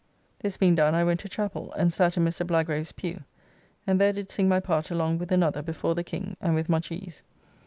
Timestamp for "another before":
5.31-5.93